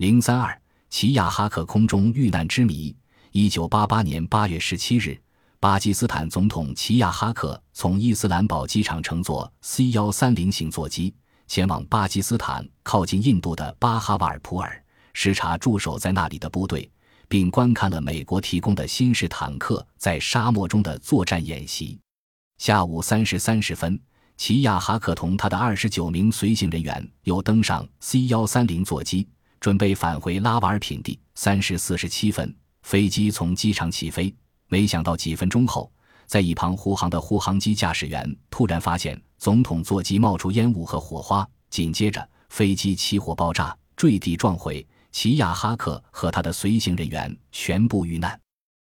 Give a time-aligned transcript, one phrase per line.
[0.00, 0.58] 零三二，
[0.88, 2.96] 齐亚哈克空中遇难之谜。
[3.32, 5.14] 一九八八年八月十七日，
[5.58, 11.14] 巴基斯坦总统齐亚哈克从伊斯兰堡机场乘坐 C 幺三零型座机
[11.46, 14.82] 前往巴基斯坦靠近印度的巴哈瓦尔普尔，
[15.12, 16.90] 视察驻守在那里的部队，
[17.28, 21.98] 并观看了美国提供的新式坦克在沙漠中的作战演习。
[22.56, 24.00] 下午三时三十分。
[24.38, 29.28] 齐亚哈克同他的二十九名随行人员又登上 C 幺三零座机，
[29.60, 31.18] 准备返回拉瓦尔品地。
[31.34, 34.34] 三时四十七分，飞机从机场起飞。
[34.68, 35.90] 没想到几分钟后，
[36.26, 44.86] 在一旁护航的护航机驾驶员突然发现总统座机冒出烟雾和火花，紧接着飞机起火爆炸，坠地撞毁。
[45.12, 48.40] 齐亚哈克和他的随行人员全部遇难。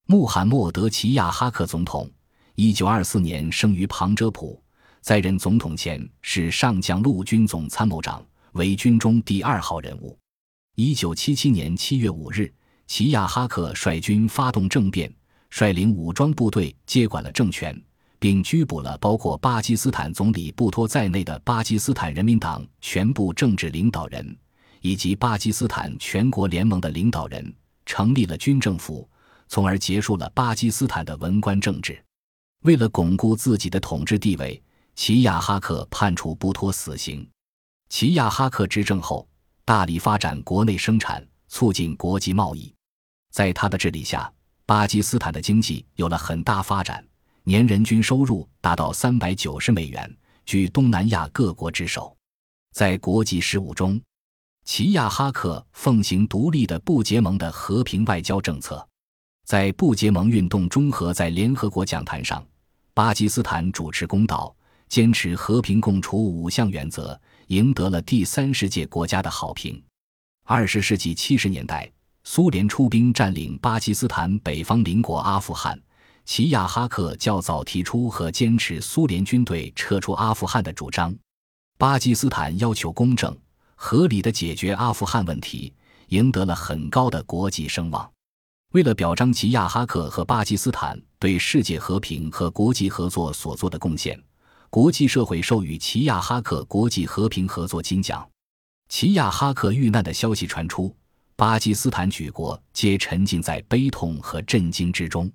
[0.07, 2.09] 穆罕默德·齐亚哈克总统，
[2.55, 4.59] 一九二四年生于旁遮普。
[4.99, 10.17] 在任总统前是上将陆军总参谋长，为军中第二号人物。
[10.79, 12.53] 一九七七年七月五日，
[12.85, 15.11] 齐亚哈克率军发动政变，
[15.49, 17.75] 率领武装部队接管了政权，
[18.19, 24.37] 并拘捕了包括巴基斯坦总理布托在内的巴基斯坦人民党全部政治领导人，
[24.81, 27.51] 以及巴基斯坦全国联盟的领导人，
[27.83, 29.09] 成立了军政府，
[29.47, 31.99] 从而结束了巴基斯坦的文官政治。
[32.65, 34.61] 为了巩固自己的统治地位。
[34.93, 37.27] 齐亚哈克判处布托死刑。
[37.89, 39.27] 齐亚哈克执政后，
[39.67, 42.73] 大力发展国内生产，促进国际贸易。
[43.33, 44.31] 在他的治理下，
[44.65, 47.05] 巴基斯坦的经济有了很大发展，
[47.43, 50.09] 年人均收入达到三百九十美元，
[50.45, 52.15] 居东南亚各国之首。
[52.73, 53.99] 在国际事务中，
[54.63, 58.87] 齐亚哈克奉行独立的不结盟的和平外交政策。
[59.43, 62.41] 在不结盟运动中和在联合国讲坛上，
[62.93, 64.55] 巴基斯坦主持公道。
[64.89, 69.81] 坚持和平共处五项原则，赢得了第三世界国家的好评。
[70.45, 71.89] 二十世纪七十年代，
[72.23, 75.79] 苏联出兵占领巴基斯坦北方邻国阿富汗，
[76.25, 81.15] 齐亚哈克较早提出和坚持苏联军队撤出阿富汗的主张。
[81.77, 83.35] 巴基斯坦要求公正、
[83.75, 85.73] 合理的解决阿富汗问题，
[86.07, 88.09] 赢得了很高的国际声望。
[88.73, 94.21] 为了表彰齐亚哈克和巴基斯坦对世界和平和国际合作所做的贡献。
[94.77, 98.29] 国际社会授予齐亚哈克国际和平合作金奖。
[98.89, 100.95] 齐亚哈克遇难的消息传出，
[101.35, 105.31] 巴基斯坦举国皆沉浸在悲痛和震惊之中。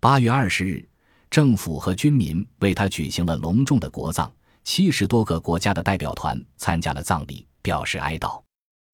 [0.00, 0.88] 八月二十日，
[1.28, 4.32] 政府和军民为他举行了隆重的国葬，
[4.62, 8.40] 七十多个国家的代表团参加了葬礼，表示哀悼。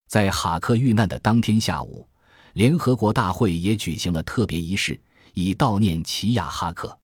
[0.08, 2.08] 在哈克遇难的当天下午，
[2.54, 4.98] 联合国大会也举行了特别仪式，
[5.34, 6.98] 以悼念齐亚哈克。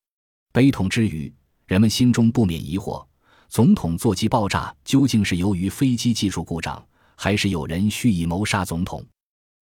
[0.54, 1.30] 悲痛之余。
[1.68, 3.06] 人们心中不免疑惑：
[3.50, 6.82] 总统座机爆炸究竟是由于飞机技术故障，
[7.14, 9.04] 还是有人蓄意谋杀总统？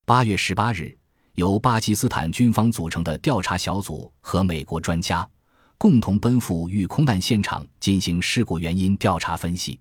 [0.04, 0.96] 八月十八日，
[1.34, 5.28] 由巴基斯坦军方组成的调查小组和美国专家
[5.76, 9.76] 共同奔赴遇空难现场进行事故原因调查分析。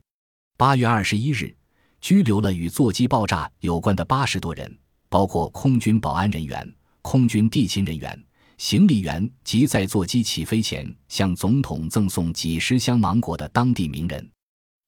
[0.57, 1.55] 八月二十一日，
[2.01, 4.75] 拘留了与座机爆炸有关的八十多人，
[5.09, 8.19] 包括空军保安人员、空军地勤人员。
[8.57, 14.29] 行李员及在座机起飞前向总统赠送几十箱芒果的当地名人。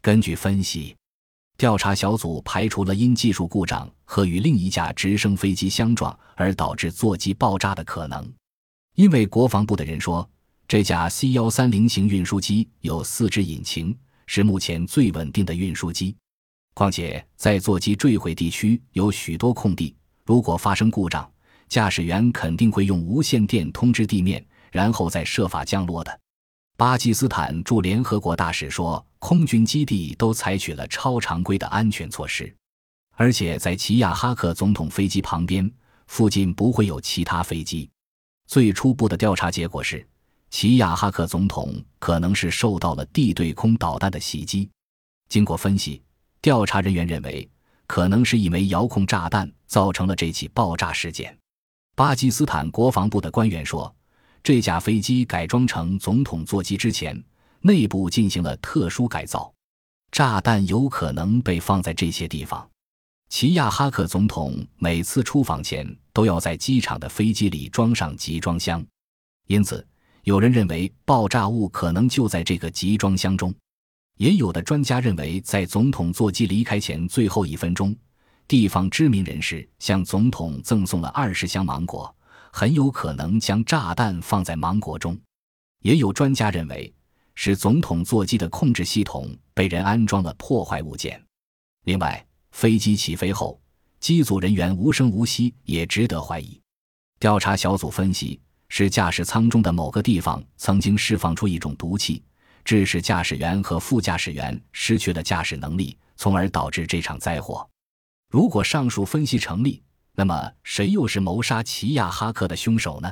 [0.01, 0.95] 根据分析，
[1.57, 8.31] 调查小组排除了因技术故障和与另一架直升飞机相撞而导致座机爆炸的可能。
[8.95, 10.27] 因为国防部的人说，
[10.67, 16.15] 这架 C 幺三零型运输机有四只引擎，是目前最稳定的运输机。
[16.73, 19.95] 况且，在座机坠毁地区有许多空地，
[20.25, 21.29] 如果发生故障，
[21.69, 26.19] 驾驶员肯定会用无线电通知地面，然后再设法降落的。
[26.77, 32.55] 巴基斯坦驻联合国大使说，空军基地都采取了超常规的安全措施，
[33.15, 35.69] 而且在齐亚哈克总统飞机旁边
[36.05, 37.89] 附近不会有其他飞机。
[38.45, 40.07] 最初步的调查结果是，
[40.51, 44.69] 齐亚哈克总统可能是受到了地对空导弹的袭击。
[45.27, 46.01] 经过分析，
[46.41, 47.49] 调查人员认为，
[47.87, 51.35] 可能是一枚遥控炸弹造成了这起爆炸事件。
[51.97, 53.91] 巴基斯坦国防部的官员说，
[54.43, 57.19] 这架飞机改装成总统座机之前，
[57.61, 59.51] 内部进行了特殊改造，
[60.11, 62.69] 炸弹有可能被放在这些地方。
[63.29, 68.85] 齐亚哈克总统每次出访前都要在机场的飞机里装上集装箱，
[69.47, 69.83] 因此
[70.21, 73.51] 有人认为爆炸物可能就在这个集装箱中。
[74.17, 77.95] 也有的专家认为，在总统座机离开前最后一分钟。
[78.47, 82.13] 地方知名人士向总统赠送了二十箱芒果，
[82.51, 85.17] 很有可能将炸弹放在芒果中。
[85.81, 86.93] 也有专家认为，
[87.35, 91.21] 是总统座机的控制系统被人安装了破坏物件。
[91.83, 93.59] 另外，飞机起飞后，
[93.99, 96.59] 机组人员无声无息也值得怀疑。
[97.19, 98.39] 调查小组分析
[98.69, 102.23] 是驾驶舱中的某个地方曾经释放出一种毒气，
[102.63, 107.67] 致使驾驶员和副驾驶员失去了驾驶能力，从而导致这场灾祸。
[108.29, 109.81] 如果上述分析成立，
[110.13, 113.11] 那么谁又是谋杀齐亚哈克的凶手呢？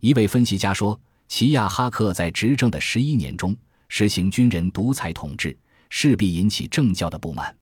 [0.00, 3.56] 一位分析家说，齐亚哈克在执政的十一年中
[3.88, 5.56] 实行军人独裁统治，
[5.88, 7.56] 势必引起政教的不满。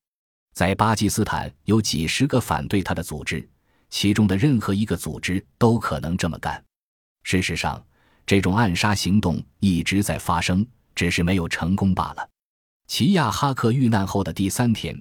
[0.52, 3.48] 在巴基斯坦有几十个反对他的组织，
[3.88, 6.62] 其中的任何一个组织都可能这么干。
[7.22, 7.84] 事实上，
[8.26, 12.28] 这种暗杀行动一直在发生，只是没有成功罢了。
[12.88, 15.00] 齐亚哈克遇难后的第三天，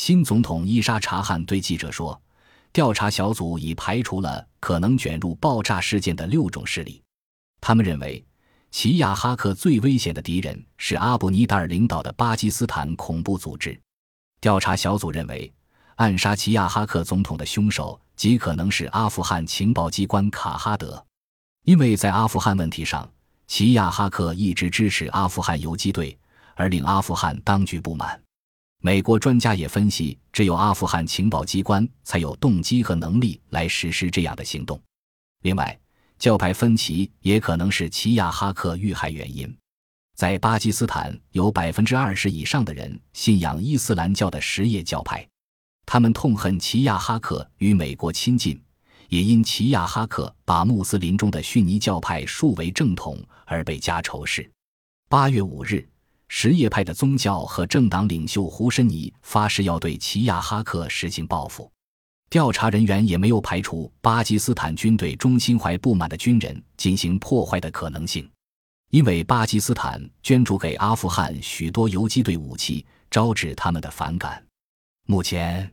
[0.00, 2.18] 新总统伊沙查汗对记者说
[2.72, 7.02] ：“调查小组已排除了可能卷入爆炸事件的六种势力。
[7.60, 8.24] 他们认为，
[8.70, 13.78] 齐亚哈克最危险的敌人是阿布尼达尔领导的巴基斯坦恐怖组织。”
[14.40, 15.52] 调查小组认为，
[15.96, 21.04] 暗杀齐亚哈克总统的凶手极可能是阿富汗情报机关卡哈德，
[21.66, 23.06] 因为在阿富汗问题上，
[23.46, 26.18] 齐亚哈克一直支持阿富汗游击队，
[26.54, 28.18] 而令阿富汗当局不满。
[28.82, 34.80] 美国专家也分析，只有阿富汗情报机关才有动机和能力来实施这样的行动。
[35.42, 35.78] 另外，
[36.18, 39.54] 教派分歧也可能是齐亚哈克遇害原因。
[40.16, 45.28] 在巴基斯坦，有百分之二十以上的人信仰伊斯兰教的什叶教派，
[45.84, 48.58] 他们痛恨齐亚哈克与美国亲近，
[49.10, 54.50] 也因齐亚哈克把穆斯林中的逊尼教派树为正统而被加仇视。
[55.10, 55.86] 八月五日，
[56.32, 61.70] 什叶派的宗教和政党领袖胡申尼发誓要对齐亚哈克实行报复。
[62.30, 68.30] 调查人员也没有排除巴基斯坦军队中心怀不满的军人进行破坏的可能性。
[68.90, 74.40] 因为巴基斯坦捐助给阿富汗许多游击队武器，招致他们的反感。
[75.08, 75.68] 目前，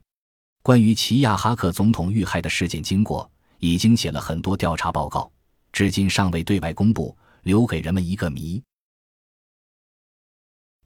[0.64, 3.30] 关于齐亚哈克总统遇害的事件经过，
[3.60, 5.32] 已经写了很多调查报告，
[5.72, 8.60] 至今尚未对外公布，留给人们一个谜。